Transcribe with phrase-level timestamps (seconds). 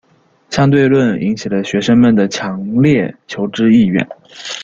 [0.49, 4.09] 相对论引起了学生们的强烈求知意愿。